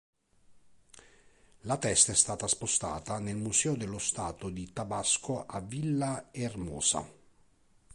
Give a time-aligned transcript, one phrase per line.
[1.59, 7.05] La testa è stata spostata nel Museo dello Stato di Tabasco a Villahermosa.